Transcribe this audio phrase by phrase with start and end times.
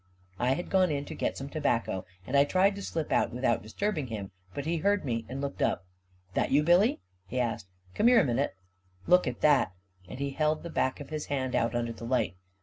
[0.39, 3.61] I had gone in to get some tobacco, and I tried to slip out without
[3.61, 5.85] disturbing him; but he heard me and looked up.
[6.33, 7.67] "That you, Billy?" he asked.
[7.93, 8.55] "Come here a minute.
[9.05, 9.73] Look at that
[10.05, 12.35] 1" and he held the back of his hand out under the light.